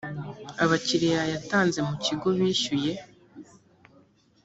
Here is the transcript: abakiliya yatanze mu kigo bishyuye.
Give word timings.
abakiliya 0.63 1.21
yatanze 1.33 1.79
mu 1.87 1.95
kigo 2.03 2.27
bishyuye. 2.37 2.91